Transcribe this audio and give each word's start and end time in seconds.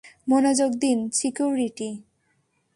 মনোযোগ 0.29 0.71
দিন, 0.73 0.99
সিকিউরিটি। 1.09 1.89